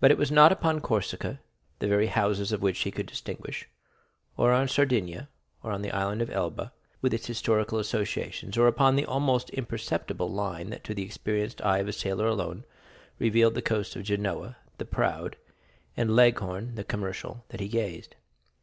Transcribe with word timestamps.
But 0.00 0.10
it 0.10 0.18
was 0.18 0.30
not 0.30 0.52
upon 0.52 0.80
Corsica, 0.82 1.40
the 1.78 1.88
very 1.88 2.08
houses 2.08 2.52
of 2.52 2.60
which 2.60 2.80
he 2.80 2.90
could 2.90 3.06
distinguish; 3.06 3.66
or 4.36 4.52
on 4.52 4.68
Sardinia; 4.68 5.30
or 5.62 5.72
on 5.72 5.80
the 5.80 5.92
Island 5.92 6.20
of 6.20 6.28
Elba, 6.28 6.74
with 7.00 7.14
its 7.14 7.24
historical 7.24 7.78
associations; 7.78 8.58
or 8.58 8.66
upon 8.66 8.96
the 8.96 9.06
almost 9.06 9.48
imperceptible 9.54 10.30
line 10.30 10.68
that 10.68 10.84
to 10.84 10.92
the 10.92 11.04
experienced 11.04 11.62
eye 11.62 11.78
of 11.78 11.88
a 11.88 11.92
sailor 11.94 12.26
alone 12.26 12.64
revealed 13.18 13.54
the 13.54 13.62
coast 13.62 13.96
of 13.96 14.02
Genoa 14.02 14.58
the 14.76 14.84
proud, 14.84 15.36
and 15.96 16.14
Leghorn 16.14 16.74
the 16.74 16.84
commercial, 16.84 17.42
that 17.48 17.60
he 17.60 17.68
gazed. 17.68 18.16